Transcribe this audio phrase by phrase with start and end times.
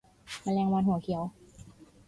[0.41, 1.23] แมลงวันหัวเขียว